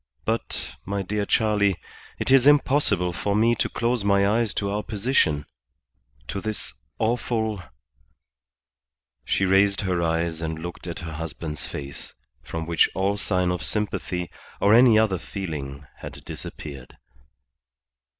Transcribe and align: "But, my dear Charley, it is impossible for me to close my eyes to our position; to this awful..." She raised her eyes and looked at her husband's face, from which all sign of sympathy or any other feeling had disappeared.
"But, 0.25 0.77
my 0.83 1.03
dear 1.03 1.25
Charley, 1.27 1.75
it 2.17 2.31
is 2.31 2.47
impossible 2.47 3.13
for 3.13 3.35
me 3.35 3.53
to 3.53 3.69
close 3.69 4.03
my 4.03 4.27
eyes 4.27 4.51
to 4.55 4.71
our 4.71 4.81
position; 4.81 5.45
to 6.27 6.41
this 6.41 6.73
awful..." 6.97 7.61
She 9.25 9.45
raised 9.45 9.81
her 9.81 10.01
eyes 10.01 10.41
and 10.41 10.57
looked 10.57 10.87
at 10.87 11.01
her 11.05 11.13
husband's 11.13 11.67
face, 11.67 12.15
from 12.41 12.65
which 12.65 12.89
all 12.95 13.15
sign 13.15 13.51
of 13.51 13.63
sympathy 13.63 14.31
or 14.59 14.73
any 14.73 14.97
other 14.97 15.19
feeling 15.19 15.85
had 15.97 16.25
disappeared. 16.25 16.97